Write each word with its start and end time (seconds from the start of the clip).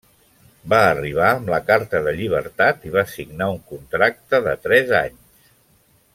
Va 0.71 0.77
arribar 0.93 1.27
amb 1.33 1.51
la 1.55 1.59
carta 1.67 2.01
de 2.07 2.13
llibertat 2.21 2.89
i 2.91 2.95
va 2.97 3.05
signar 3.13 3.51
un 3.57 3.61
contracte 3.75 4.41
de 4.49 4.57
tres 4.67 4.97
anys. 5.05 5.55